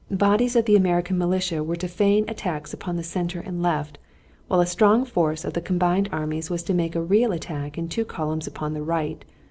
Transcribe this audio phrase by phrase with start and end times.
[0.09, 3.99] Bodies of the American militia were to feign attacks upon the center and left,
[4.47, 7.87] while a strong force of the combined armies was to make a real attack in
[7.87, 9.23] two columns upon the right.